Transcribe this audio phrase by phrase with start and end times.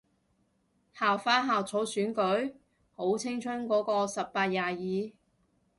[0.93, 2.55] 校花校草選舉？
[2.95, 5.11] 好青春個個十八廿二